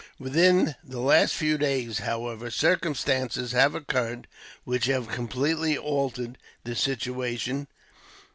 "Within 0.17 0.73
the 0.83 0.99
last 0.99 1.35
few 1.35 1.59
days, 1.59 1.99
however, 1.99 2.49
circumstances 2.49 3.51
have 3.51 3.75
occurred 3.75 4.25
which 4.63 4.85
have 4.87 5.07
completely 5.09 5.77
altered 5.77 6.39
the 6.63 6.75
situation. 6.75 7.67